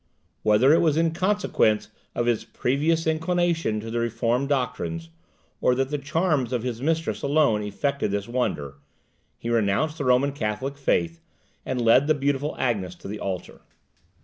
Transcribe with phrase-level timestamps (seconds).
[0.41, 5.11] Whether it was in consequence of his previous inclination to the reformed doctrines,
[5.61, 8.77] or that the charms of his mistress alone effected this wonder,
[9.37, 11.19] he renounced the Roman Catholic faith,
[11.67, 13.61] and led the beautiful Agnes to the altar.